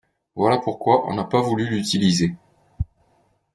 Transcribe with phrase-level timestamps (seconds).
[0.33, 2.33] Voilà pourquoi on n'a pas voulu l'utiliser.